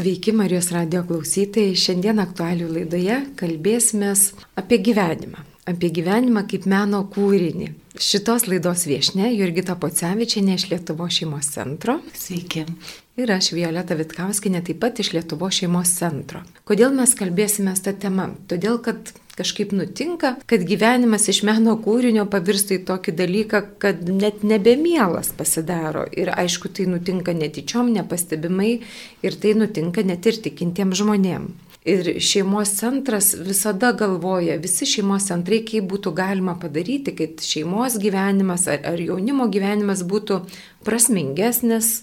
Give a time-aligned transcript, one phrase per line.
[0.00, 1.74] Sveiki Marijos radio klausytojai.
[1.76, 4.14] Šiandien aktualių laidoje kalbėsime
[4.56, 5.49] apie gyvenimą.
[5.70, 7.68] Apie gyvenimą kaip meno kūrinį.
[8.00, 12.00] Šitos laidos viešne Jurgita Pocevičianė iš Lietuvo šeimos centro.
[12.16, 12.64] Sveiki.
[13.20, 16.42] Ir aš Violeta Vitkauskinė taip pat iš Lietuvo šeimos centro.
[16.66, 18.32] Kodėl mes kalbėsime tą temą?
[18.50, 24.42] Todėl, kad kažkaip nutinka, kad gyvenimas iš meno kūrinio pavirsta į tokį dalyką, kad net
[24.42, 26.08] nebemielas pasidaro.
[26.10, 28.78] Ir aišku, tai nutinka netyčiom, nepastebimai
[29.22, 31.69] ir tai nutinka net ir tikintiems žmonėms.
[31.88, 38.66] Ir šeimos centras visada galvoja, visi šeimos centrai, kaip būtų galima padaryti, kad šeimos gyvenimas
[38.68, 40.42] ar, ar jaunimo gyvenimas būtų
[40.84, 42.02] prasmingesnis,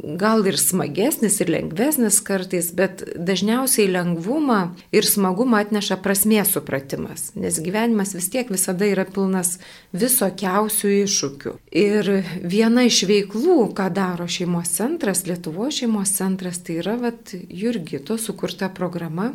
[0.00, 4.60] gal ir smagesnis, ir lengvesnis kartais, bet dažniausiai lengvumą
[4.94, 9.58] ir smagumą atneša prasmės supratimas, nes gyvenimas vis tiek visada yra pilnas
[9.96, 11.56] visokiausių iššūkių.
[11.82, 18.18] Ir viena iš veiklų, ką daro šeimos centras, Lietuvo šeimos centras, tai yra vat, Jurgito
[18.18, 19.32] sukurta programa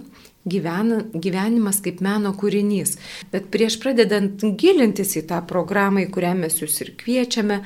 [0.47, 2.95] gyvena, gyvenimas kaip meno kūrinys.
[3.33, 7.61] Bet prieš pradedant gilintis į tą programą, į kurią mes jūs ir kviečiame,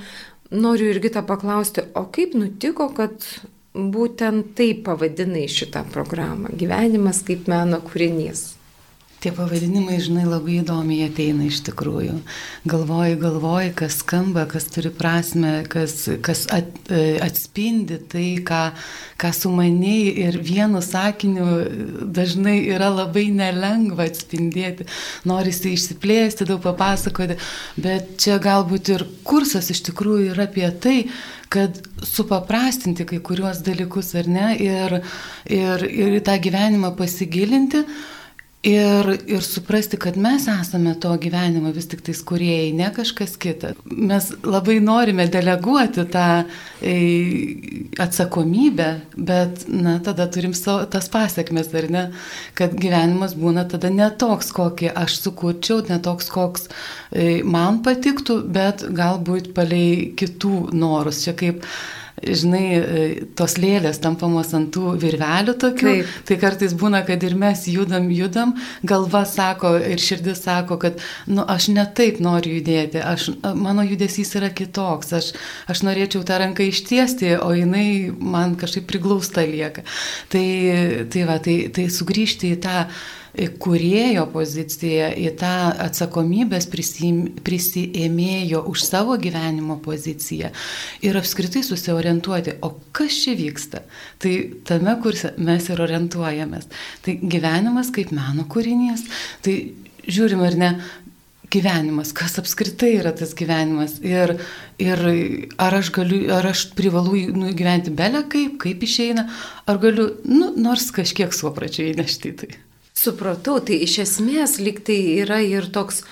[0.52, 3.24] Noriu irgi tą paklausti, o kaip nutiko, kad
[3.72, 8.50] būtent taip pavadinai šitą programą- gyvenimas kaip meno kūrinys?
[9.22, 12.16] Tie pavadinimai, žinai, labai įdomiai ateina iš tikrųjų.
[12.66, 18.62] Galvoji, galvoji, kas skamba, kas turi prasme, kas, kas at, e, atspindi tai, ką,
[19.22, 21.46] ką sumaniai ir vienu sakiniu
[22.18, 24.88] dažnai yra labai nelengva atspindėti.
[25.30, 27.38] Norisi išsiplėsti, daug papasakoti,
[27.78, 30.96] bet čia galbūt ir kursas iš tikrųjų yra apie tai,
[31.54, 31.78] kad
[32.10, 34.98] supaprastinti kai kuriuos dalykus ar ne ir,
[35.46, 37.84] ir, ir į tą gyvenimą pasigilinti
[38.62, 43.80] Ir, ir suprasti, kad mes esame to gyvenimo vis tik tais kuriejai, ne kažkas kitas.
[43.90, 46.26] Mes labai norime deleguoti tą
[46.86, 46.92] e,
[48.06, 52.04] atsakomybę, bet, na, tada turim savo, tas pasiekmes, ar ne,
[52.54, 59.56] kad gyvenimas būna tada netoks, kokį aš sukurčiau, netoks, koks e, man patiktų, bet galbūt
[59.58, 61.24] palei kitų norus.
[61.26, 61.66] Čia kaip
[62.24, 63.06] žinai, e,
[63.38, 66.12] tos lėlės tampamos ant tų virvelių tokių, Taip.
[66.28, 68.54] tai kartais būna, kad ir mes judam, judam,
[68.88, 74.34] galva sako ir širdis sako, kad, nu, aš ne taip noriu judėti, aš, mano judesys
[74.40, 75.32] yra kitoks, aš,
[75.72, 79.86] aš norėčiau tą ranką ištiesti, o jinai man kažkaip priglausta lieka.
[80.32, 80.46] Tai,
[81.12, 82.86] tai va, tai, tai sugrįžti į tą
[83.62, 85.52] kurėjo poziciją, į tą
[85.86, 90.52] atsakomybės prisėmėjo už savo gyvenimo poziciją
[91.06, 93.86] ir apskritai susiorientuoti, o kas čia vyksta.
[94.22, 94.34] Tai
[94.68, 96.68] tame kurse mes ir orientuojamės.
[97.06, 99.08] Tai gyvenimas kaip meno kūrinys,
[99.46, 99.56] tai
[100.12, 100.72] žiūrim ar ne,
[101.52, 104.38] gyvenimas, kas apskritai yra tas gyvenimas ir,
[104.82, 105.04] ir
[105.62, 109.28] ar aš galiu, ar aš privalu nu, gyventi belę kaip, kaip išeina,
[109.68, 112.54] ar galiu, nu, nors kažkiek suopračiai įnešti tai.
[113.02, 116.04] Supratau, tai iš esmės liktai yra ir toks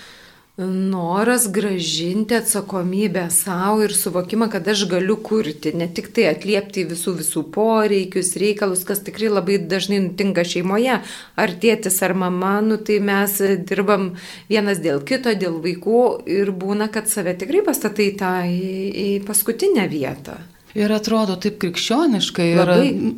[0.59, 7.13] noras gražinti atsakomybę savo ir suvokimą, kad aš galiu kurti, ne tik tai atliepti visų
[7.21, 10.99] visų poreikius, reikalus, kas tikrai labai dažnai nutinka šeimoje,
[11.39, 13.37] ar tėtis, ar mama, nu tai mes
[13.69, 14.15] dirbam
[14.51, 16.05] vienas dėl kito, dėl vaikų
[16.39, 20.41] ir būna, kad save tikrai pastatai tą į, į paskutinę vietą.
[20.77, 22.75] Ir atrodo taip krikščioniškai yra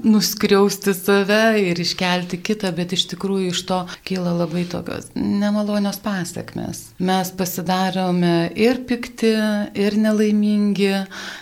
[0.08, 6.80] nuskriausti save ir iškelti kitą, bet iš tikrųjų iš to kyla labai tokios nemalonios pasiekmes.
[7.04, 9.34] Mes pasidarome ir pikti,
[9.76, 10.94] ir nelaimingi,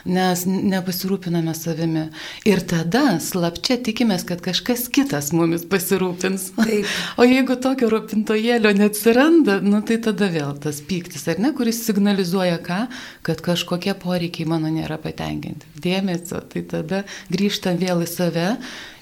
[0.10, 2.08] nes nepasirūpiname savimi.
[2.50, 6.50] Ir tada slapčia tikimės, kad kažkas kitas mumis pasirūpins.
[6.58, 6.90] Taip.
[7.20, 12.60] O jeigu tokio rūpintojėlio neatsiranda, nu, tai tada vėl tas pyktis, ar ne, kuris signalizuoja
[12.64, 12.80] ką,
[13.28, 15.68] kad kažkokie poreikiai mano nėra patenkinti.
[15.84, 18.50] Dėl dėmesio, tai tada grįžtam vėl į save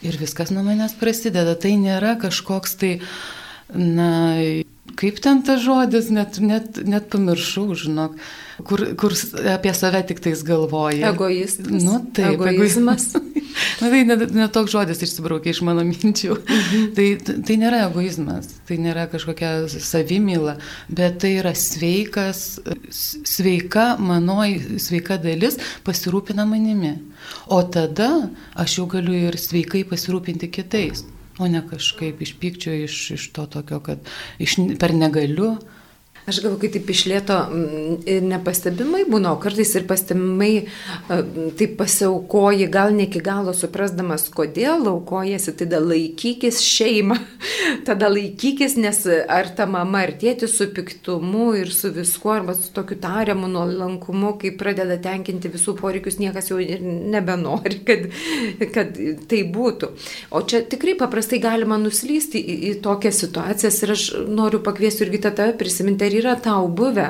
[0.05, 1.55] ir viskas nuo manęs prasideda.
[1.55, 2.93] Tai nėra kažkoks tai,
[3.73, 4.11] na,
[4.97, 8.17] kaip ten tas žodis, net, net, net pamiršau, žinok,
[8.67, 9.13] kur, kur
[9.53, 11.11] apie save tik tais galvoja.
[11.11, 11.69] Egoistas.
[11.85, 13.11] Nu, taip, egoizmas.
[13.81, 16.37] Na tai net ne toks žodis išsibraukė iš mano minčių.
[16.37, 16.87] Mhm.
[16.97, 17.07] Tai,
[17.47, 20.57] tai nėra egoizmas, tai nėra kažkokia savimyla,
[20.89, 22.45] bet tai yra sveikas,
[22.91, 26.95] sveika manoji, sveika dalis pasirūpina manimi.
[27.53, 31.05] O tada aš jau galiu ir sveikai pasirūpinti kitais
[31.39, 35.55] o ne kažkaip iš pykčio, iš, iš to tokio, kad iš, per negaliu.
[36.27, 37.35] Aš galvoju, kad taip išlėto
[38.11, 40.65] ir nepastebimai būna, o kartais ir pastebimai
[41.07, 47.15] taip pasiaukoji, gal ne iki galo suprasdamas, kodėl aukojasi, tada laikykis šeimą,
[47.87, 52.73] tada laikykis, nes ar ta mama, ar tėtis su piktumu ir su viskuo, arba su
[52.75, 58.03] tokiu tariamu nuolankumu, kai pradeda tenkinti visų poreikius, niekas jau ir nebenori, kad,
[58.75, 58.99] kad
[59.31, 59.93] tai būtų.
[60.35, 65.23] O čia tikrai paprastai galima nuslysti į, į tokias situacijas ir aš noriu pakviesti irgi
[65.29, 67.07] tave prisiminti, yra tau buvę,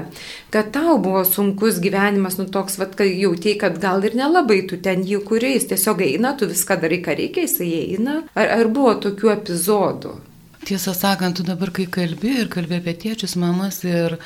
[0.54, 4.80] kad tau buvo sunkus gyvenimas, nu toks, vad, kai jautėjai, kad gal ir nelabai tu
[4.84, 8.22] ten jį kuriais, tiesiog eina, tu viską darai, ką reikia, jisai eina.
[8.38, 10.18] Ar, ar buvo tokių epizodų?
[10.68, 14.18] Tiesą sakant, tu dabar, kai kalbi ir kalbi apie tėčius, mamas ir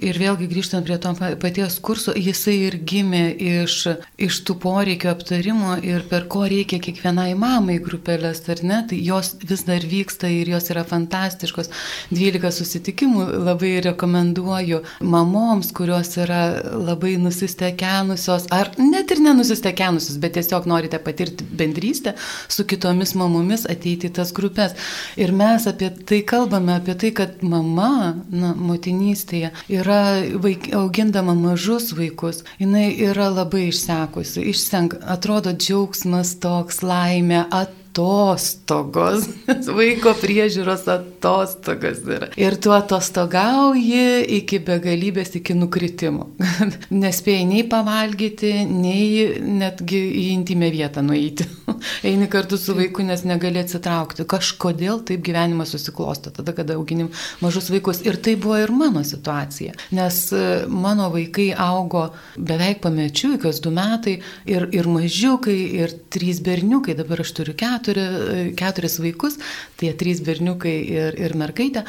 [0.00, 3.74] Ir vėlgi grįžtant prie to paties kurso, jisai ir gimė iš,
[4.16, 9.34] iš tų poreikio aptarimo ir per ko reikia kiekvienai mamai grupelės, ar ne, tai jos
[9.44, 11.68] vis dar vyksta ir jos yra fantastiškos.
[12.12, 16.40] 12 susitikimų labai rekomenduoju mamoms, kurios yra
[16.72, 22.14] labai nusistekenusios, ar net ir nenusistekenusios, bet tiesiog norite patirti bendrystę
[22.48, 24.72] su kitomis mamomis, ateiti į tas grupės.
[25.20, 29.52] Ir mes apie tai kalbame, apie tai, kad mama, na, motinystėje
[29.82, 37.81] yra vaik, augindama mažus vaikus, jinai yra labai išsekusi, išsenk, atrodo džiaugsmas toks, laimė, at
[37.92, 39.26] atostogos,
[39.76, 42.30] vaiko priežiūros atostogos yra.
[42.40, 46.30] Ir tu atostogauji iki begalybės, iki nukritimo.
[47.02, 51.46] Nespėjai nei pavalgyti, nei netgi į intimę vietą nueiti.
[52.08, 54.24] Eini kartu su vaiku, nes negali atsitraukti.
[54.28, 57.12] Kažkodėl taip gyvenimas susiklosto, tada, kada auginim
[57.44, 58.00] mažus vaikus.
[58.06, 59.76] Ir tai buvo ir mano situacija.
[59.92, 64.18] Nes e, mano vaikai augo beveik pamečiui, kas du metai,
[64.48, 69.38] ir, ir mažiukai, ir trys berniukai, dabar aš turiu keturių keturi, keturis vaikus,
[69.80, 71.84] tie trys berniukai ir, ir mergaitė.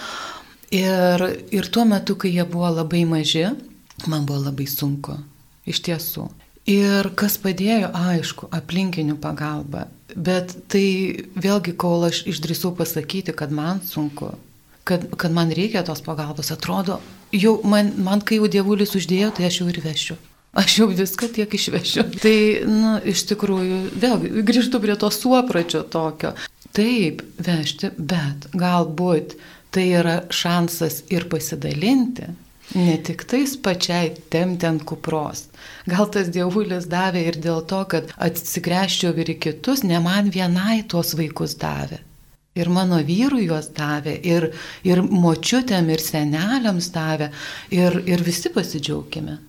[0.74, 1.22] Ir,
[1.54, 3.46] ir tuo metu, kai jie buvo labai maži,
[4.10, 5.20] man buvo labai sunku,
[5.70, 6.32] iš tiesų.
[6.66, 9.90] Ir kas padėjo, aišku, aplinkinių pagalba.
[10.16, 14.32] Bet tai vėlgi, kol aš išdrįsau pasakyti, kad man sunku,
[14.88, 17.02] kad, kad man reikia tos pagalbos, atrodo,
[17.36, 20.18] jau man, man kai jau dievulis uždėjo, tai aš jau ir vešiu.
[20.54, 22.04] Aš jau viską tiek išvešiu.
[22.22, 22.38] Tai,
[22.70, 26.36] na, iš tikrųjų, vėl grįžtu prie to suopračio tokio.
[26.74, 29.34] Taip, vežti, bet galbūt
[29.74, 32.30] tai yra šansas ir pasidalinti.
[32.78, 35.48] Ne tik tais pačiai temti ant kupros.
[35.90, 40.84] Gal tas dievulis davė ir dėl to, kad atsigręžčiau ir į kitus, ne man vienai
[40.90, 42.00] tuos vaikus davė.
[42.54, 44.52] Ir mano vyrui juos davė, ir,
[44.86, 47.32] ir močiutėm, ir seneliams davė,
[47.74, 49.40] ir, ir visi pasidžiaugime.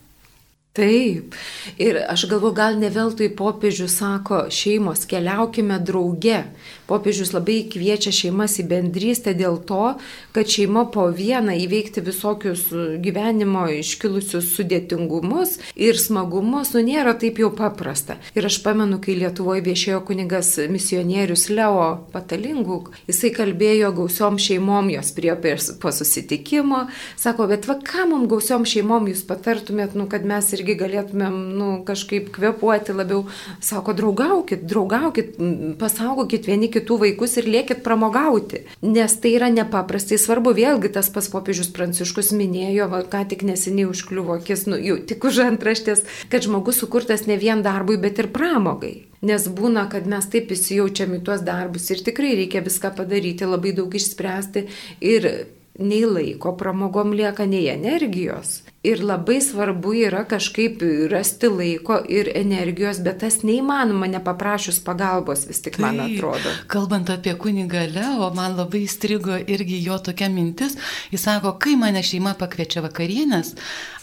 [0.75, 1.37] Taip.
[1.79, 6.41] Ir aš galvoju, gal ne veltui popiežius sako, šeimos keliaukime drauge.
[6.89, 9.93] Popiežius labai kviečia šeimas į bendrystę dėl to,
[10.35, 12.65] kad šeima po vieną įveikti visokius
[13.05, 18.19] gyvenimo iškilusius sudėtingumus ir smagumus, nu nėra taip jau paprasta.
[18.35, 25.15] Ir aš pamenu, kai Lietuvoje viešėjo kunigas misionierius Leo Patalingų, jisai kalbėjo gausiom šeimom, jos
[25.15, 25.39] prie
[25.79, 30.64] po susitikimo, sako, bet va ką mums gausiom šeimom jūs patartumėt, nu, kad mes ir
[30.65, 33.25] irgi galėtumėm nu, kažkaip kvepuoti labiau.
[33.65, 35.37] Sako, draugaukit, draugaukit,
[35.81, 38.65] pasaugokit vieni kitų vaikus ir liekit pramogauti.
[38.83, 40.55] Nes tai yra nepaprastai svarbu.
[40.57, 45.25] Vėlgi tas pas popiežius Pranciškus minėjo, va, ką tik neseniai užkliuvo akis, nu, jau tik
[45.25, 48.95] už antraštės, kad žmogus sukurtas ne vien darbui, bet ir pramogai.
[49.25, 53.73] Nes būna, kad mes taip įsijaučiam į tuos darbus ir tikrai reikia viską padaryti, labai
[53.77, 54.67] daug išspręsti
[55.01, 55.31] ir
[55.79, 58.61] nei laiko pramogom lieka, nei energijos.
[58.85, 65.63] Ir labai svarbu yra kažkaip rasti laiko ir energijos, bet tas neįmanoma nepaprašus pagalbos, vis
[65.65, 66.53] tik man tai, atrodo.
[66.71, 70.77] Kalbant apie kunigą Leo, man labai įstrigo irgi jo tokia mintis.
[71.11, 73.55] Jis sako, kai mane šeima pakviečia vakarienės,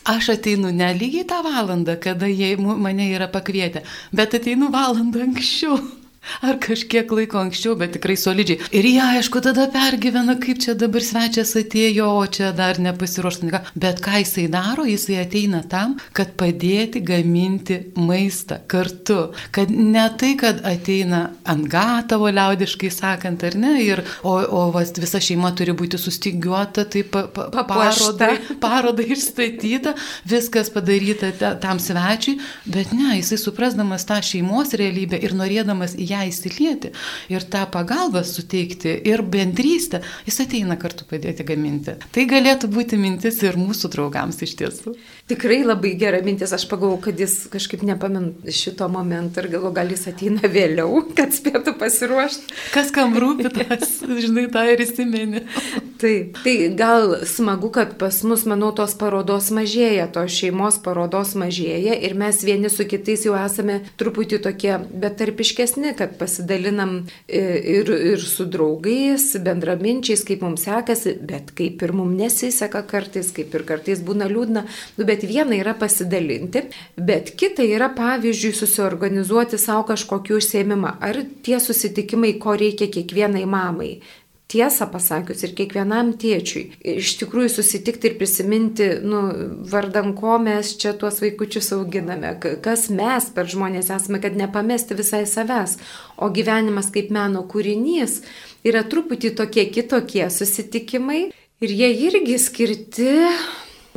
[0.09, 5.79] aš ateinu ne lygiai tą valandą, kada jie mane yra pakvietę, bet ateinu valandą anksčiau.
[6.41, 8.61] Ar kažkiek laiko anksčiau, bet tikrai solidžiai.
[8.77, 13.61] Ir jie, aišku, tada pergyvena, kaip čia dabar svečias atėjo, o čia dar nepasiruošta.
[13.73, 19.31] Bet ką jisai daro, jisai ateina tam, kad padėti gaminti maistą kartu.
[19.53, 24.93] Kad ne tai, kad ateina ant gatavo, liaudiškai sakant, ar ne, ir, o, o vas,
[25.01, 29.95] visa šeima turi būti sustygiuota, tai pa, pa, parodai, parodai išstatyta,
[30.29, 32.37] viskas padaryta tam svečiui,
[32.69, 36.91] bet ne, jisai suprasdamas tą šeimos realybę ir norėdamas į ją įsilieti
[37.31, 41.97] ir tą pagalbą suteikti ir bendrystę, jis ateina kartu padėti gaminti.
[42.13, 44.95] Tai galėtų būti mintis ir mūsų draugams iš tiesų.
[45.31, 49.93] Tikrai labai gera mintis, aš pagalvoju, kad jis kažkaip nepamin šito momento ir galvoju, gal
[49.93, 52.57] jis ateina vėliau, kad spėtų pasiruošti.
[52.75, 55.45] Kas kam rūpi, tas, žinai, tą ir įsimeni.
[56.01, 56.39] Taip.
[56.43, 62.15] Tai gal smagu, kad pas mus, manau, tos parodos mažėja, tos šeimos parodos mažėja ir
[62.17, 66.95] mes vieni su kitais jau esame truputį tokie betarpiškesni, kad pasidalinam
[67.27, 67.41] e,
[67.77, 73.53] ir, ir su draugais, bendraminčiais, kaip mums sekasi, bet kaip ir mums nesiseka kartais, kaip
[73.57, 74.65] ir kartais būna liūdna.
[74.97, 76.65] Nu, bet viena yra pasidalinti,
[76.97, 80.97] bet kita yra, pavyzdžiui, susiorganizuoti savo kažkokį užsiemimą.
[81.05, 83.93] Ar tie susitikimai, ko reikia kiekvienai mamai
[84.51, 86.63] tiesą pasakius ir kiekvienam tėčiui.
[86.97, 89.21] Iš tikrųjų susitikti ir prisiminti, nu,
[89.71, 95.23] vardan ko mes čia tuos vaikučius auginame, kas mes per žmonės esame, kad nepamesti visai
[95.29, 95.77] savęs.
[96.21, 98.21] O gyvenimas kaip meno kūrinys
[98.67, 101.23] yra truputį tokie kitokie susitikimai
[101.61, 103.11] ir jie irgi skirti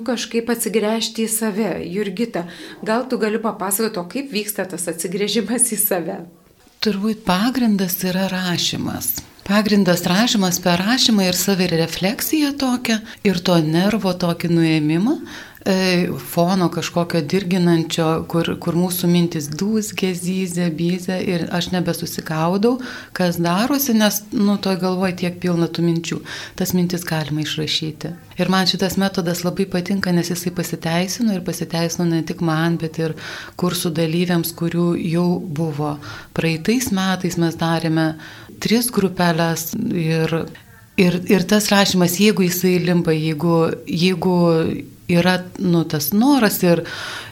[0.04, 1.74] kažkaip atsigręžti į save.
[1.86, 2.46] Jurgita,
[2.86, 6.18] gal tu gali papasakoti, o kaip vyksta tas atsigrėžimas į save?
[6.84, 9.14] Turbūt pagrindas yra rašymas.
[9.44, 15.18] Pagrindas rašymas per rašymą ir savirefleksiją tokią ir to nervo tokį nuėmimą,
[15.66, 22.74] E, fono kažkokio dirginančio, kur, kur mūsų mintis dūzgė, zyzė, byzė ir aš nebesusikaudau,
[23.16, 26.18] kas darosi, nes, nu, toj galvoje tiek pilna tų minčių.
[26.60, 28.12] Tas mintis galima išrašyti.
[28.36, 33.00] Ir man šitas metodas labai patinka, nes jisai pasiteisino ir pasiteisino ne tik man, bet
[33.00, 33.16] ir
[33.56, 35.94] kursų dalyviams, kurių jau buvo.
[36.36, 38.10] Praeitais metais mes darėme
[38.60, 40.44] tris grupelės ir
[40.94, 43.56] Ir, ir tas rašymas, jeigu jisai limpa, jeigu,
[43.90, 44.34] jeigu
[45.08, 46.80] yra nu, tas noras ir,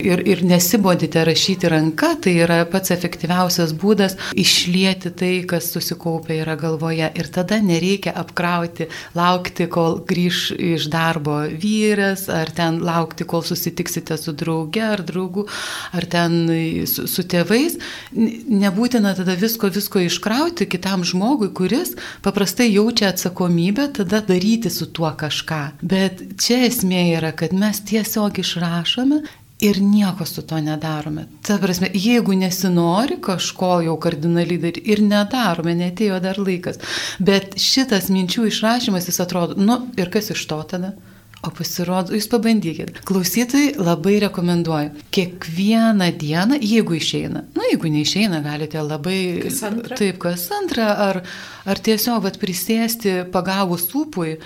[0.02, 6.56] ir, ir nesibodite rašyti ranka, tai yra pats efektyviausias būdas išlieti tai, kas susikaupia yra
[6.60, 7.08] galvoje.
[7.16, 14.18] Ir tada nereikia apkrauti, laukti, kol grįž iš darbo vyras, ar ten laukti, kol susitiksite
[14.20, 15.46] su drauge ar draugu,
[15.96, 16.38] ar ten
[16.88, 17.78] su, su tėvais.
[18.12, 25.08] Nebūtina tada visko, visko iškrauti kitam žmogui, kuris paprastai jaučia atsakomybę tada daryti su tuo
[25.16, 25.62] kažką.
[25.80, 29.22] Bet čia esmė yra, kad mes tiesiog išrašome
[29.62, 31.26] ir nieko su to nedarome.
[31.46, 36.80] Ta prasme, jeigu nesinori kažko jau kardinaliai daryti ir nedarome, netėjo dar laikas.
[37.22, 40.92] Bet šitas minčių išrašymas, jis atrodo, nu ir kas iš to tada?
[41.42, 43.00] O pasirodo, jūs pabandykit.
[43.06, 44.92] Klausytojai labai rekomenduoju.
[45.14, 49.22] Kiekvieną dieną, jeigu išeina, na, jeigu neišeina, galite labai...
[49.48, 49.98] Kas antra?
[49.98, 51.18] Taip, kas antrą, ar,
[51.66, 54.36] ar tiesiog vat, prisėsti pagavus upui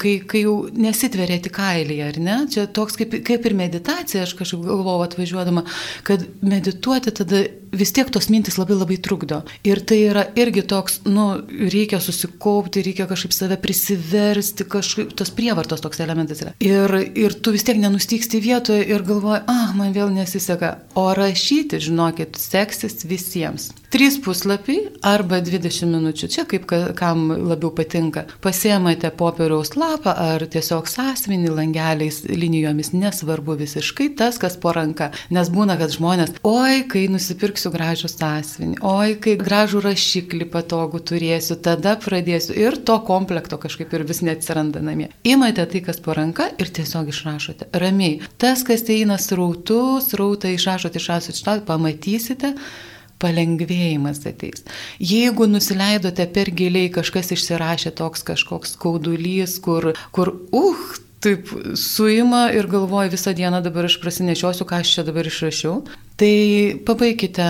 [0.00, 2.38] kai, kai jau nesitveria tik kailėje, ar ne?
[2.52, 5.64] Čia toks kaip, kaip ir meditacija, aš kažkaip galvoju atvažiuodama,
[6.06, 7.44] kad medituoti tada
[7.74, 9.40] vis tiek tos mintis labai labai trukdo.
[9.66, 15.82] Ir tai yra irgi toks, nu, reikia susikaupti, reikia kažkaip save prisiversti, kažkaip tos prievartos
[15.84, 16.54] toks elementas yra.
[16.64, 20.76] Ir, ir tu vis tiek nenustyksti vietoje ir galvoji, ah, man vėl nesiseka.
[21.00, 23.72] O rašyti, žinokit, seksis visiems.
[23.94, 26.64] Trys puslapiai arba 20 minučių, čia kaip
[26.98, 28.24] kam labiau patinka.
[28.42, 35.12] Pasiemate popieriaus lapą ar tiesiog sąsvinį langeliais, linijomis, nesvarbu visiškai tas, kas po ranka.
[35.30, 41.54] Nes būna, kad žmonės, oi, kai nusipirksiu gražų sąsvinį, oi, kai gražų rašiklį patogų turėsiu,
[41.62, 45.06] tada pradėsiu ir to komplekto kažkaip ir vis neatsiranda namie.
[45.22, 47.70] Įmate tai, kas po ranka ir tiesiog išrašote.
[47.84, 48.18] Ramiai.
[48.42, 52.52] Tas, kas eina srautu, srautą išrašote, išrašote, išrašote, pamatysite
[53.24, 54.66] palengvėjimas ateis.
[55.00, 60.84] Jeigu nusileidote per giliai, kažkas išsirašė toks kažkoks skaudulys, kur, kur, uh,
[61.24, 65.78] taip suima ir galvoja visą dieną dabar aš prasinešiosiu, ką aš čia dabar išrašiau,
[66.16, 67.44] Tai pabaikite,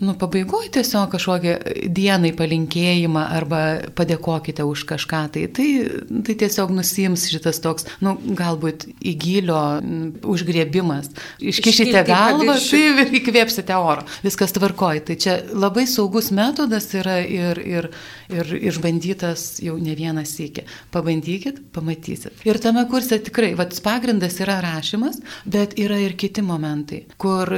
[0.00, 1.56] nu, pabaigoje tiesiog kažkokią
[1.92, 3.60] dienai palinkėjimą arba
[3.96, 5.20] padėkokite už kažką.
[5.34, 5.66] Tai, tai,
[6.24, 9.60] tai tiesiog nusims šitas toks, nu, galbūt įgylio
[10.24, 11.10] užgriebimas.
[11.44, 14.06] Iškišite galvą, tai ir įkvėpsite oro.
[14.24, 15.04] Viskas tvarkoja.
[15.10, 17.90] Tai čia labai saugus metodas yra ir, ir,
[18.32, 20.64] ir išbandytas jau ne vienas iki.
[20.94, 22.44] Pabandykit, pamatysit.
[22.48, 27.52] Ir tame kurse tikrai, vats pagrindas yra rašymas, bet yra ir kiti momentai, kur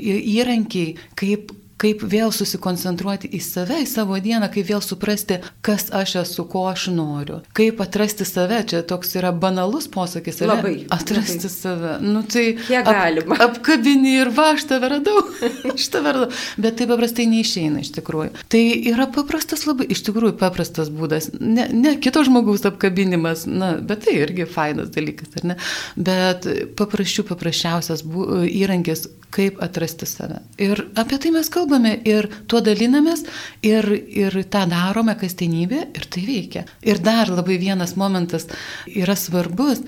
[0.00, 6.16] įrankiai, kaip kaip vėl susikoncentruoti į save, į savo dieną, kaip vėl suprasti, kas aš
[6.24, 10.74] esu, ko aš noriu, kaip atrasti save, čia toks yra banalus posakis, ar labai.
[10.92, 11.54] Atrasti labai.
[11.56, 11.94] save.
[12.04, 13.38] Nu, tai Kiek galima.
[13.40, 15.22] Ap, apkabini ir va, aš tave radau,
[15.74, 18.32] aš tave radau, bet tai paprastai neišeina iš tikrųjų.
[18.52, 24.04] Tai yra paprastas labai, iš tikrųjų paprastas būdas, ne, ne kito žmogaus apkabinimas, na, bet
[24.06, 25.58] tai irgi fainas dalykas, ar ne,
[25.96, 30.40] bet paprasčių paprasčiausias bū, įrankis, kaip atrasti save.
[30.58, 33.22] Ir apie tai mes kalbame ir tuo dalinamės
[33.62, 36.64] ir, ir tą darome kasdienybė ir tai veikia.
[36.82, 38.48] Ir dar labai vienas momentas
[38.90, 39.84] yra svarbus,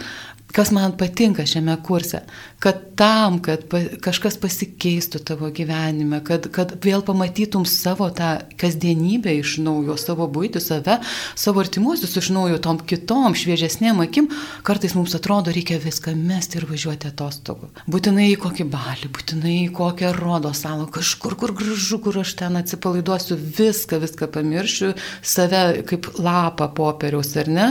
[0.53, 2.23] kas man patinka šiame kurse,
[2.63, 9.33] kad tam, kad pa, kažkas pasikeistų tavo gyvenime, kad, kad vėl pamatytum savo tą kasdienybę
[9.41, 10.99] iš naujo, savo būti, save,
[11.39, 14.29] savo artimuosius iš naujo, tom kitom, šviežesnėm akim,
[14.67, 17.73] kartais mums atrodo, reikia viską mesti ir važiuoti atostogų.
[17.91, 22.61] Būtinai į kokį balį, būtinai į kokią rodo salą, kažkur, kur gražu, kur aš ten
[22.61, 24.93] atsipalaiduosiu, viską, viską pamiršiu,
[25.25, 27.69] save kaip lapą popieriaus, ar ne,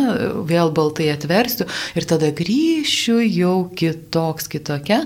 [0.50, 2.33] vėl baltai atversiu ir tada
[2.72, 5.04] grįšiu jau kitoks, kitokia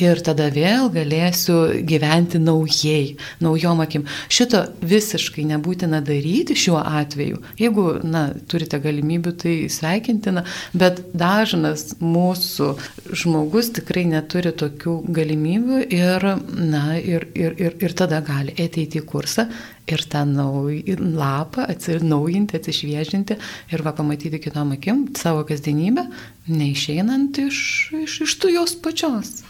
[0.00, 4.06] ir tada vėl galėsiu gyventi naujai, naujom akim.
[4.28, 7.40] Šito visiškai nebūtina daryti šiuo atveju.
[7.60, 10.44] Jeigu, na, turite galimybių, tai sveikintina,
[10.74, 12.72] bet dažnas mūsų
[13.14, 16.28] žmogus tikrai neturi tokių galimybių ir,
[16.58, 19.48] na, ir, ir, ir, ir tada gali ateiti į kursą
[19.90, 23.36] ir tą nauj, lapą atsinaujinti, atsišviežinti
[23.74, 26.06] ir va pamatyti kitom akim savo kasdienybę,
[26.46, 27.58] neišeinant iš,
[28.04, 29.42] iš, iš tu jos pačios.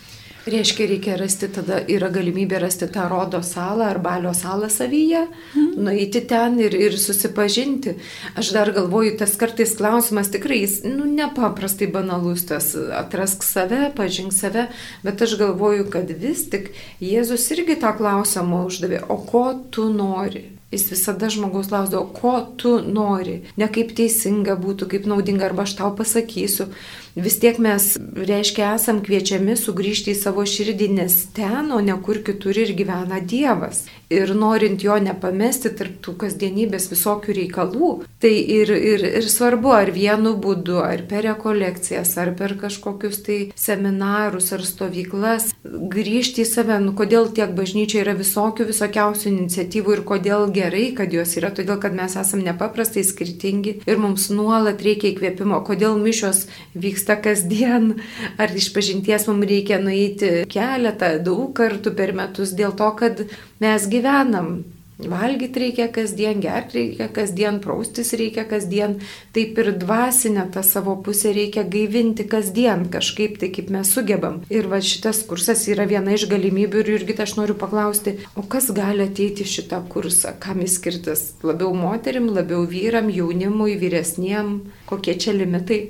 [0.44, 5.22] Reiškia, reikia rasti tada, yra galimybė rasti tą rodo salą ar balio salą savyje,
[5.56, 5.70] mm.
[5.86, 7.94] nueiti ten ir, ir susipažinti.
[8.36, 14.36] Aš dar galvoju, tas kartais klausimas tikrai, jis, nu, nepaprastai banalus, tas atrask save, pažink
[14.36, 14.66] save,
[15.06, 20.50] bet aš galvoju, kad vis tik Jėzus irgi tą klausimą uždavė, o ko tu nori?
[20.74, 25.76] Jis visada žmogaus klausdavo, ko tu nori, ne kaip teisinga būtų, kaip naudinga, arba aš
[25.78, 26.66] tau pasakysiu
[27.14, 32.18] vis tiek mes, reiškia, esam kviečiami sugrįžti į savo širdį, nes ten, o ne kur
[32.26, 33.84] kitur ir gyvena Dievas.
[34.12, 37.90] Ir norint jo nepamesti tarp tų kasdienybės visokių reikalų,
[38.22, 43.38] tai ir, ir, ir svarbu, ar vienu būdu, ar per rekolekcijas, ar per kažkokius tai
[43.58, 50.04] seminarus ar stovyklas, grįžti į save, nu kodėl tiek bažnyčia yra visokių visokiausių iniciatyvų ir
[50.10, 55.12] kodėl gerai, kad jos yra, todėl kad mes esame nepaprastai skirtingi ir mums nuolat reikia
[55.14, 56.44] įkvėpimo, kodėl mišios
[56.74, 58.00] vyksta vyksta kasdien,
[58.38, 63.26] ar iš pažinties mums reikia nueiti keletą, daug kartų per metus dėl to, kad
[63.60, 64.64] mes gyvenam.
[64.94, 69.00] Valgyti reikia kasdien, gerti reikia kasdien, praustis reikia kasdien,
[69.34, 74.44] taip ir dvasinę tą savo pusę reikia gaivinti kasdien, kažkaip tai kaip mes sugebam.
[74.54, 78.70] Ir va šitas kursas yra viena iš galimybių ir irgi aš noriu paklausti, o kas
[78.70, 81.26] gali ateiti šitą kursą, kam jis skirtas?
[81.42, 85.88] Labiau moterim, labiau vyram, jaunimui, vyresniem, kokie čia limitai?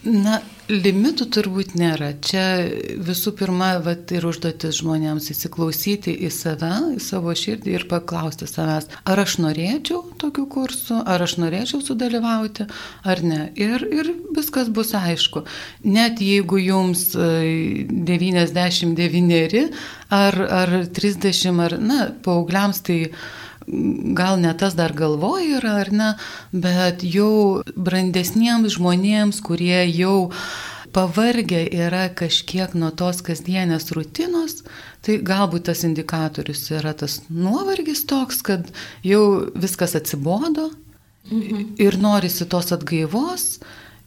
[0.00, 0.38] Na,
[0.72, 2.14] limitų turbūt nėra.
[2.24, 2.64] Čia
[3.04, 8.88] visų pirma, vat, ir užduotis žmonėms įsiklausyti į save, į savo širdį ir paklausti savęs,
[9.04, 12.64] ar aš norėčiau tokių kursų, ar aš norėčiau sudalyvauti,
[13.04, 13.52] ar ne.
[13.60, 15.44] Ir, ir viskas bus aišku.
[15.84, 19.68] Net jeigu jums 99 e,
[20.08, 23.12] ar, ar 30, ar, na, paaugliams tai
[24.16, 26.10] gal ne tas dar galvoja yra, ar ne,
[26.52, 30.30] bet jau brandesniems žmonėms, kurie jau
[30.94, 34.62] pavargę yra kažkiek nuo tos kasdienės rutinos,
[35.06, 38.70] tai galbūt tas indikatorius yra tas nuovargis toks, kad
[39.06, 40.70] jau viskas atsibodo
[41.30, 41.76] mhm.
[41.78, 43.60] ir norisi tos atgaivos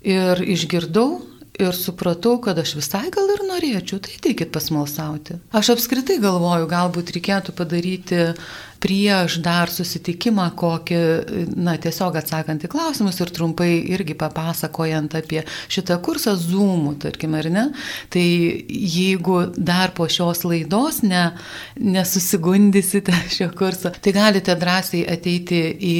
[0.03, 1.21] ir išgirdau
[1.59, 5.37] ir supratau, kad aš visai gal ir norėčiau, tai teikit pasmalsauti.
[5.53, 8.21] Aš apskritai galvoju, galbūt reikėtų padaryti
[8.83, 10.99] prieš dar susitikimą kokį,
[11.55, 17.47] na, tiesiog atsakant į klausimus ir trumpai irgi papasakojant apie šitą kursą Zoom'u, tarkim, ar
[17.53, 17.65] ne,
[18.13, 18.25] tai
[18.67, 21.23] jeigu dar po šios laidos ne,
[21.79, 25.95] nesusigundysite šio kurso, tai galite drąsiai ateiti į,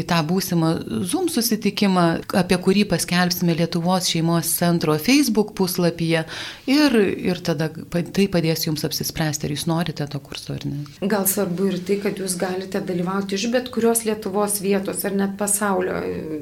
[0.00, 0.74] į tą būsimą
[1.08, 6.26] Zoom susitikimą, apie kurį paskelbsime Lietuvos šeimos centro Facebook puslapyje
[6.68, 7.00] ir,
[7.32, 10.84] ir tada tai padės jums apsispręsti, ar jūs norite to kurso ar ne.
[11.08, 15.14] Gal svarbu ir tai, kad kad jūs galite dalyvauti iš bet kurios Lietuvos vietos ar
[15.14, 16.00] net pasaulio.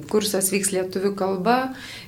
[0.08, 1.56] Kursas vyks lietuvių kalba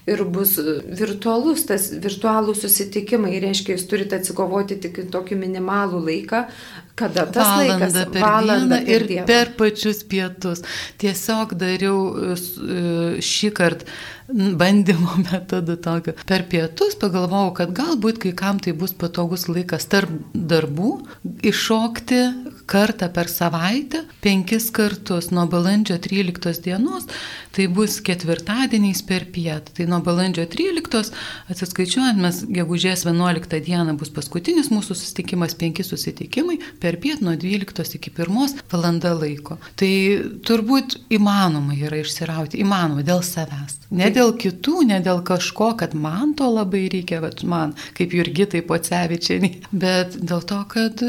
[0.08, 3.36] ir bus virtualus, tas virtualų susitikimai.
[3.44, 6.46] Reiškia, jūs turite atsikovoti tik tokį minimalų laiką,
[6.98, 8.12] kada tas valandą laikas.
[8.12, 9.26] Per valandą per ir dieną.
[9.30, 10.62] per pačius pietus.
[11.00, 11.98] Tiesiog dariau
[12.34, 12.38] e,
[13.24, 16.12] šį kartą bandymo metodu tokio.
[16.28, 20.92] Per pietus pagalvojau, kad galbūt kai kam tai bus patogus laikas tarp darbų
[21.48, 22.20] iššokti
[22.68, 27.08] kartą per savaitę, penkis kartus nuo balandžio 13 dienos,
[27.58, 29.74] tai bus ketvirtadieniais per pietą.
[29.74, 31.10] Tai nuo balandžio 13
[31.50, 37.98] atsiskaičiuojant, mes gegužės 11 dieną bus paskutinis mūsų susitikimas, penki susitikimai per pietą nuo 12
[37.98, 39.58] iki 1 valanda laiko.
[39.80, 39.90] Tai
[40.46, 43.80] turbūt įmanoma yra išsirauti, įmanoma dėl savęs.
[43.90, 48.62] Ne dėl kitų, ne dėl kažko, kad man to labai reikia, bet man, kaip Jurgitai
[48.62, 51.02] Pocevičiai, bet dėl to, kad,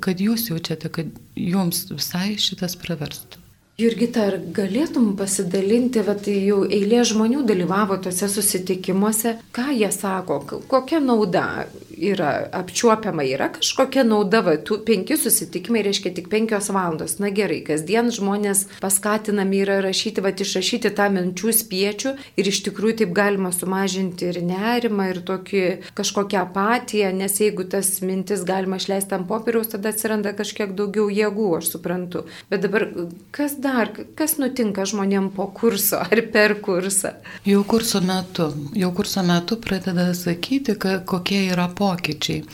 [0.00, 3.43] kad jūs jaučiate, kad jums visai šitas praverstų.
[3.74, 10.36] Jurgita, ar galėtum pasidalinti, tai jau eilė žmonių dalyvavo tose susitikimuose, ką jie sako,
[10.70, 11.66] kokia nauda
[11.98, 17.16] yra apčiuopiama, yra kažkokia nauda, va, tų penki susitikimai reiškia tik penkios valandos.
[17.18, 23.00] Na gerai, kasdien žmonės paskatinami yra rašyti, va, išrašyti tą minčių spiečių ir iš tikrųjų
[23.02, 25.64] taip galima sumažinti ir nerimą, ir tokį
[25.98, 31.50] kažkokią apatiją, nes jeigu tas mintis galima išleisti ant popieriaus, tada atsiranda kažkiek daugiau jėgų,
[31.58, 32.26] aš suprantu.
[32.54, 32.86] Bet dabar
[33.34, 37.14] kas dar, kas nutinka žmonėm po kurso ar per kursą?
[37.48, 42.44] Jau kurso metu, jau kurso metu pradeda sakyti, ka, kokie yra pokyčiai.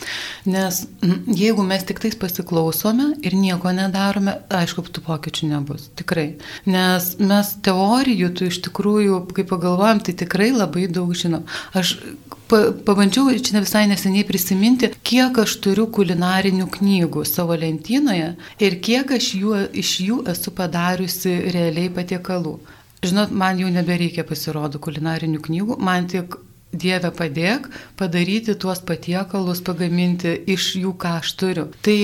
[0.49, 0.81] Nes
[1.27, 5.89] jeigu mes tik tais pasiklausome ir nieko nedarome, aišku, tų pokyčių nebus.
[5.99, 6.27] Tikrai.
[6.69, 11.47] Nes mes teorijų, tu iš tikrųjų, kai pagalvojam, tai tikrai labai daug žinom.
[11.77, 11.97] Aš
[12.51, 19.31] pabandžiau čia visai neseniai prisiminti, kiek aš turiu kulinarinių knygų savo lentynoje ir kiek aš
[19.39, 22.59] jų, iš jų esu padariusi realiai patiekalų.
[23.01, 26.37] Žinot, man jau nebereikia pasirodo kulinarinių knygų, man tik
[26.71, 27.65] Dieve padėk
[27.99, 31.65] padaryti tuos patiekalus, pagaminti iš jų, ką aš turiu.
[31.83, 31.95] Tai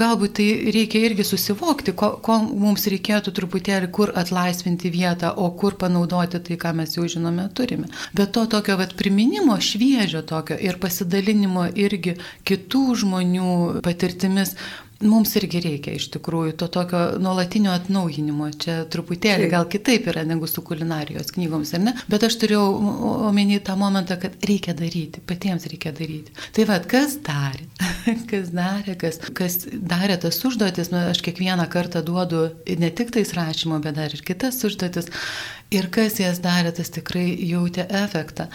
[0.00, 5.78] galbūt tai reikia irgi susivokti, ko, ko mums reikėtų truputėlį, kur atlaisvinti vietą, o kur
[5.78, 7.92] panaudoti tai, ką mes jau žinome, turime.
[8.18, 13.54] Bet to tokio vat, priminimo šviežio tokio ir pasidalinimo irgi kitų žmonių
[13.86, 14.56] patirtimis
[14.98, 18.48] Mums irgi reikia iš tikrųjų to tokio nuolatinio atnaujinimo.
[18.58, 21.92] Čia truputėlį gal kitaip yra negu su kulinarijos knygoms, ar ne?
[22.10, 22.64] Bet aš turėjau
[23.28, 26.34] omeny tą momentą, kad reikia daryti, patiems reikia daryti.
[26.56, 27.68] Tai vad, kas darė?
[28.30, 33.34] kas darė, kas, kas darė tas užduotis, nu, aš kiekvieną kartą duodu ne tik tais
[33.38, 35.12] rašymo, bet dar ir kitas užduotis.
[35.68, 38.46] Ir kas jas darė, tas tikrai jautė efektą.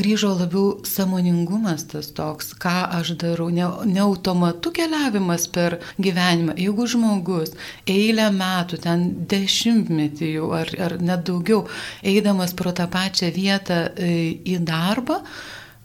[0.00, 6.54] Grįžo labiau samoningumas tas toks, ką aš darau, ne, ne automatu keliavimas per gyvenimą.
[6.56, 7.52] Jeigu žmogus
[7.84, 11.66] eilę metų, ten dešimtmetį jau ar, ar net daugiau,
[12.00, 14.14] eidamas pro tą pačią vietą e,
[14.48, 15.20] į darbą,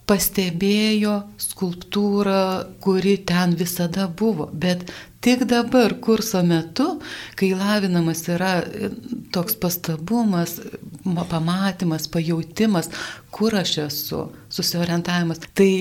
[0.10, 2.42] pastebėjo skulptūrą,
[2.82, 4.88] kuri ten visada buvo, bet
[5.20, 6.94] Tik dabar kurso metu,
[7.36, 8.88] kai lavinamas yra e,
[9.36, 10.60] toks pastabumas,
[11.04, 12.88] pamatymas, pajautimas,
[13.36, 14.22] kur aš esu,
[14.56, 15.74] susiorientavimas, tai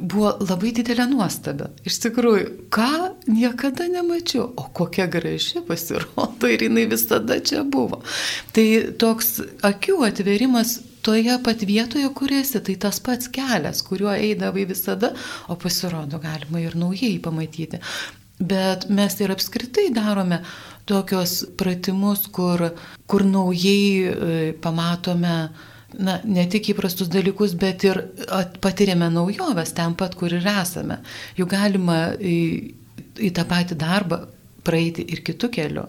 [0.00, 1.68] buvo labai didelė nuostaba.
[1.84, 2.88] Iš tikrųjų, ką
[3.28, 8.00] niekada nemačiau, o kokia graži pasirodo ir jinai visada čia buvo.
[8.56, 8.66] Tai
[9.02, 9.34] toks
[9.68, 15.12] akių atverimas toje pat vietoje, kur esi, tai tas pats kelias, kuriuo eidavai visada,
[15.52, 17.82] o pasirodo galima ir naujai pamatyti.
[18.42, 20.40] Bet mes ir apskritai darome
[20.88, 22.72] tokios pratimus, kur,
[23.06, 25.36] kur naujai e, pamatome
[25.98, 28.00] na, ne tik įprastus dalykus, bet ir
[28.64, 30.98] patiriame naujoves ten pat, kur ir esame.
[31.38, 32.38] Juk galima į,
[33.20, 34.24] į tą patį darbą
[34.66, 35.86] praeiti ir kitų kelių.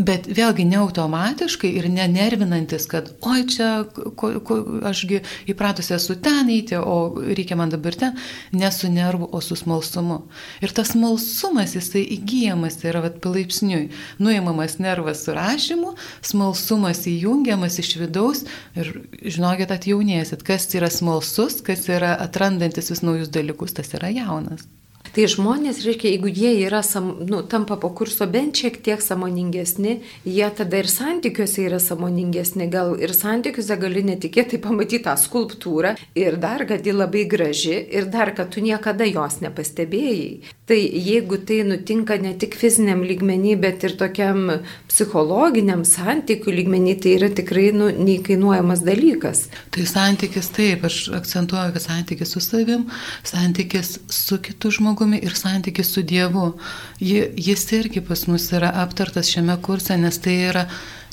[0.00, 4.56] Bet vėlgi ne automatiškai ir nenervinantis, kad oi čia, ko, ko,
[4.88, 5.20] ašgi
[5.52, 8.16] įpratusi esu ten eiti, o reikia man dabar ten,
[8.56, 10.22] ne su nervu, o su smalsumu.
[10.64, 13.90] Ir tas smalsumas jisai įgyjamas yra vat, palaipsniui.
[14.22, 21.84] Nuimamas nervas su rašymu, smalsumas įjungiamas iš vidaus ir žinokit atjaunėsit, kas yra smalsus, kas
[21.92, 24.64] yra atrandantis vis naujus dalykus, tas yra jaunas.
[25.12, 29.98] Tai žmonės, reiškia, jeigu jie yra, sam, nu, tampa po kurso bent šiek tiek samoningesni,
[30.24, 36.38] jie tada ir santykiuose yra samoningesni, gal ir santykiuose gali netikėtai pamatyti tą skulptūrą ir
[36.40, 40.54] dar, kad ji labai graži ir dar, kad tu niekada jos nepastebėjai.
[40.72, 44.48] Tai jeigu tai nutinka ne tik fiziniam lygmenį, bet ir tokiam
[44.88, 49.44] psichologiniam santykių lygmenį, tai yra tikrai nu, neįkainuojamas dalykas.
[49.76, 52.88] Tai santykis taip, aš akcentuoju, kad santykis su savim,
[53.28, 56.58] santykis su kitu žmogu žmogumi ir santykis su Dievu.
[57.00, 60.66] Jis irgi pas mus yra aptartas šiame kurse, nes tai yra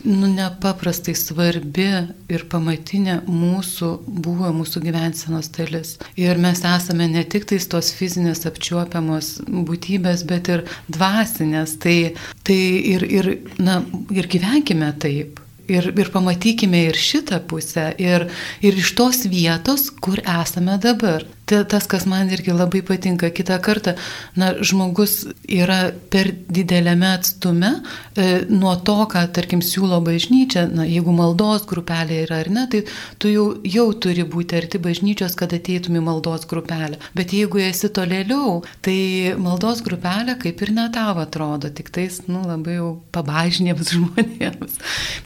[0.04, 1.88] nu, nepaprastai svarbi
[2.30, 5.97] ir pamatinė mūsų buvo, mūsų gyvensenos dalis.
[6.15, 11.78] Ir mes esame ne tik tais tos fizinės apčiuopiamos būtybės, bet ir dvasinės.
[11.82, 11.97] Tai,
[12.43, 12.62] tai
[12.93, 13.82] ir, ir, na,
[14.13, 15.41] ir gyvenkime taip.
[15.69, 18.25] Ir, ir pamatykime ir šitą pusę, ir,
[18.65, 21.28] ir iš tos vietos, kur esame dabar
[21.70, 23.96] tas, kas man irgi labai patinka, kitą kartą,
[24.40, 27.72] na, žmogus yra per didelėme atstume
[28.16, 32.84] e, nuo to, ką, tarkim, siūlo bažnyčia, na, jeigu maldos grupelė yra ar ne, tai
[33.22, 37.00] tu jau, jau turi būti arti bažnyčios, kad ateitum į maldos grupelę.
[37.18, 42.44] Bet jeigu esi tolėliau, tai maldos grupelė kaip ir ne tavo atrodo, tik tais, nu,
[42.48, 44.80] labai jau pabažniems žmonėms.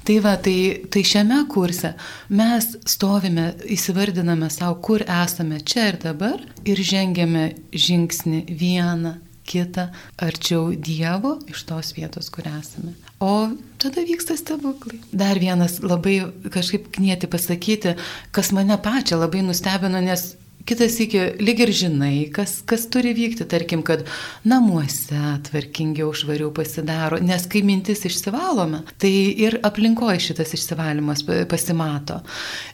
[0.08, 0.58] Tai va, tai,
[0.92, 1.94] tai šiame kurse
[2.34, 9.18] mes stovime, įsivardiname savo, kur esame čia ir dabar dabar ir žengiame žingsnį vieną
[9.50, 9.90] kitą
[10.22, 12.94] arčiau Dievo iš tos vietos, kur esame.
[13.20, 13.50] O
[13.82, 15.02] tada vyksta stebuklai.
[15.12, 16.22] Dar vienas labai
[16.54, 17.98] kažkaip knieti pasakyti,
[18.32, 23.44] kas mane pačią labai nustebino, nes Kitas iki, lyg ir žinai, kas, kas turi vykti,
[23.52, 24.06] tarkim, kad
[24.48, 29.12] namuose tvarkingiau, švariau pasidaro, nes kai mintis išsivalome, tai
[29.44, 32.22] ir aplinkoje šitas išsivalymas pasimato.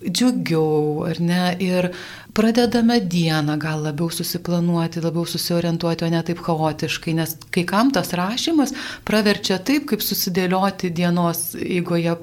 [0.06, 1.90] Džiugiau, ar ne, ir
[2.34, 8.14] pradedame dieną gal labiau susiplanuoti, labiau susiorientuoti, o ne taip chaotiškai, nes kai kam tas
[8.18, 8.76] rašymas
[9.08, 12.16] praverčia taip, kaip susidėlioti dienos eigoje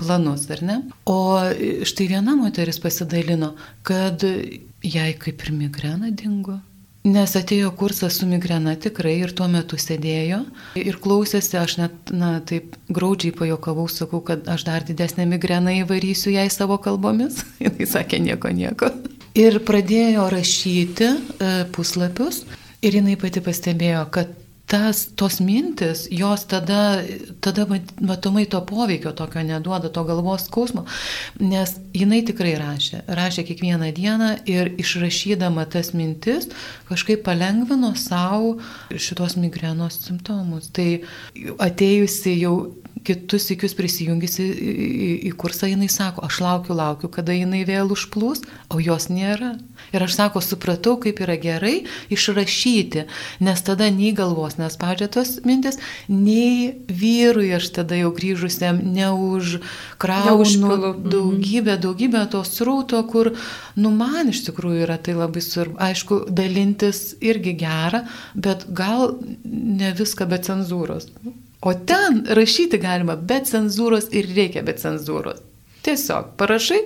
[0.00, 0.80] planus, ar ne?
[1.10, 1.18] O
[1.88, 6.60] štai viena moteris pasidalino, kad jai kaip ir migrena dingo.
[7.08, 10.40] Nes atėjo kursas su migrena tikrai ir tuo metu sėdėjo
[10.76, 16.34] ir klausėsi, aš net, na, taip graudžiai pajokavau, sakau, kad aš dar didesnę migreną įvarysiu
[16.34, 17.44] jai savo kalbomis.
[17.64, 18.90] Jis sakė nieko, nieko.
[19.38, 22.42] Ir pradėjo rašyti e, puslapius.
[22.82, 24.32] Ir jinai pati pastebėjo, kad
[24.68, 27.00] tas, tos mintis, jos tada,
[27.40, 27.64] tada
[28.00, 30.84] matomai to poveikio tokio neduoda, to galvos skausmo,
[31.40, 36.50] nes jinai tikrai rašė, rašė kiekvieną dieną ir išrašydama tas mintis
[36.90, 38.58] kažkaip palengvino savo
[38.92, 40.68] šitos migrenos simptomus.
[40.76, 40.90] Tai
[41.64, 42.54] atėjusi jau
[43.04, 44.72] kitus įkius prisijungysi į,
[45.08, 49.54] į, į kursą, jinai sako, aš laukiu, laukiu, kada jinai vėl užplūs, o jos nėra.
[49.94, 53.06] Ir aš sako, supratau, kaip yra gerai išrašyti,
[53.44, 55.78] nes tada nei galvos nespaudžia tos mintis,
[56.10, 61.08] nei vyrui aš tada jau grįžusiam neužkraunu mhm.
[61.14, 63.32] daugybę, daugybę to srauto, kur,
[63.76, 65.78] nu man iš tikrųjų yra tai labai svarbu.
[65.88, 71.10] Aišku, dalintis irgi gera, bet gal ne viską be cenzūros.
[71.60, 75.42] O ten rašyti galima be cenzūros ir reikia be cenzūros.
[75.86, 76.84] Tiesiog parašai,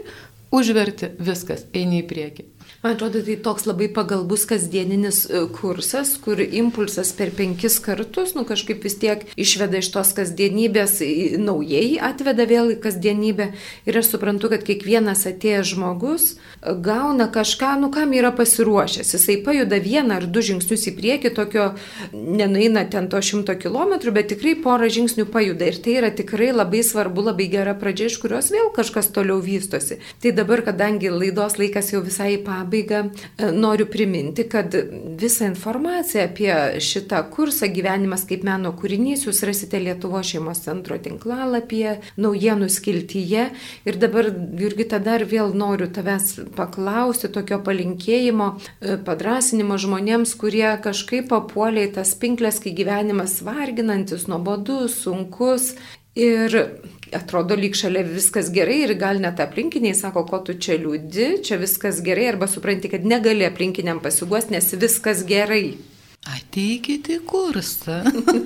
[0.53, 2.47] užverti, viskas, eini į priekį.
[2.83, 8.43] Man atrodo, tai toks labai pagalbus kasdieninis e, kursas, kur impulsas per penkis kartus, nu
[8.43, 10.97] kažkaip vis tiek išveda iš tos kasdienybės,
[11.39, 13.47] naujai atveda vėl į kasdienybę.
[13.87, 16.25] Ir aš suprantu, kad kiekvienas atėjęs žmogus
[16.59, 19.15] gauna kažką, nu kam yra pasiruošęs.
[19.15, 21.69] Jisai pajuda vieną ar du žingsnius į priekį, tokio
[22.11, 25.71] nenueina ten to šimto kilometrų, bet tikrai porą žingsnių pajuda.
[25.71, 30.03] Ir tai yra tikrai labai svarbu, labai gera pradžia, iš kurios vėl kažkas toliau vystosi.
[30.19, 34.75] Tai dabar, kadangi laidos laikas jau visai į pabaigą, pabaigą e, noriu priminti, kad
[35.19, 41.99] visą informaciją apie šitą kursą Gyvenimas kaip meno kūrinys jūs rasite Lietuvo šeimos centro tinklalapyje,
[42.17, 43.51] naujienų skiltyje.
[43.85, 51.29] Ir dabar, Jurgita, dar vėl noriu tavęs paklausti tokio palinkėjimo, e, padrasinimo žmonėms, kurie kažkaip
[51.33, 55.75] papuolė į tas pinklės, kai gyvenimas varginantis, nuobodus, sunkus.
[56.13, 56.53] Ir
[57.17, 61.61] atrodo lyg šalia viskas gerai ir gal net aplinkiniai sako, ko tu čia liūdi, čia
[61.63, 65.67] viskas gerai, arba supranti, kad negali aplinkiniam pasiguos, nes viskas gerai.
[66.23, 67.97] Ateikite į kursą.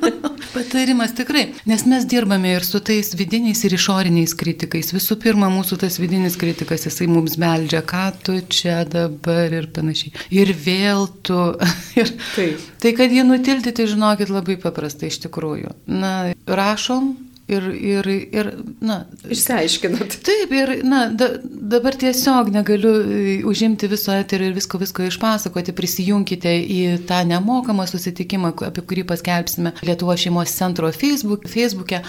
[0.54, 4.94] Patarimas tikrai, nes mes dirbame ir su tais vidiniais ir išoriniais kritikais.
[4.96, 10.14] Visų pirma, mūsų tas vidinis kritikas, jisai mums beldžia, ką tu čia dabar ir panašiai.
[10.32, 11.36] Ir vėl tu.
[12.00, 12.64] ir, Taip.
[12.80, 15.76] Tai kad jį nutilti, tai žinokit labai paprastai iš tikrųjų.
[15.92, 16.14] Na,
[16.48, 17.12] rašom,
[17.46, 18.48] Ir, ir, ir,
[18.82, 19.04] na.
[19.30, 20.16] Išsiaiškinot.
[20.26, 25.74] Taip, ir, na, da, dabar tiesiog negaliu e, užimti viso eterio ir visko, visko išpasakoti.
[25.76, 32.00] Prisijunkite į tą nemokamą susitikimą, apie kurį paskelbsime Lietuvo šeimos centro Facebook, Facebook'e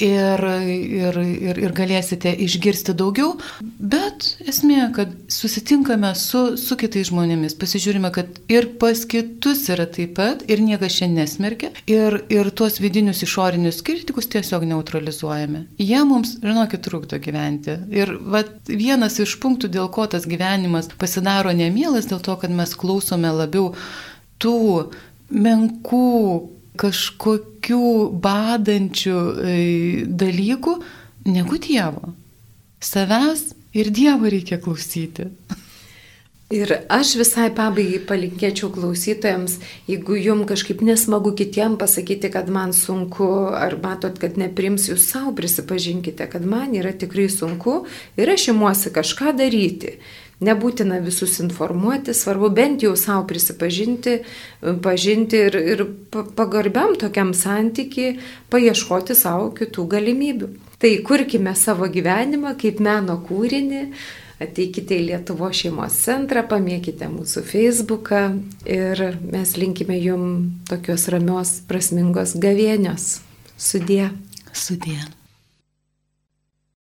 [0.00, 3.34] ir, ir, ir, ir galėsite išgirsti daugiau.
[3.60, 10.16] Bet esmė, kad susitinkame su, su kitais žmonėmis, pasižiūrime, kad ir pas kitus yra taip
[10.16, 11.74] pat ir niekas šiandien nesmerkia.
[11.90, 15.64] Ir, ir tuos vidinius išorinius kritikus tiesiog neužtenka neutralizuojami.
[15.82, 17.76] Jie mums, žinokit, trukdo gyventi.
[17.92, 22.72] Ir vat, vienas iš punktų, dėl ko tas gyvenimas pasidaro nemielas, dėl to, kad mes
[22.78, 23.74] klausome labiau
[24.38, 24.88] tų
[25.28, 26.06] menkų
[26.78, 27.84] kažkokių
[28.22, 29.54] badančių e,
[30.06, 30.74] dalykų
[31.28, 32.14] negu Dievo.
[32.78, 35.26] Savęs ir Dievo reikia klausyti.
[36.48, 43.26] Ir aš visai pabaigai palinkėčiau klausytojams, jeigu jum kažkaip nesmagu kitiem pasakyti, kad man sunku,
[43.52, 47.82] ar matot, kad neprims jūs savo, prisipažinkite, kad man yra tikrai sunku
[48.16, 49.98] ir aš imuosi kažką daryti.
[50.40, 54.14] Nebūtina visus informuoti, svarbu bent jau savo prisipažinti,
[54.80, 55.82] pažinti ir, ir
[56.38, 58.14] pagarbiam tokiam santyki,
[58.48, 60.48] paieškoti savo kitų galimybių.
[60.80, 63.82] Tai kurkime savo gyvenimą kaip meno kūrinį
[64.42, 68.22] ateikite į Lietuvo šeimos centrą, pamėkite mūsų Facebooką
[68.68, 70.24] ir mes linkime jum
[70.70, 73.18] tokios ramios, prasmingos gavienios.
[73.58, 74.12] Sudė.
[74.54, 75.17] Sudė.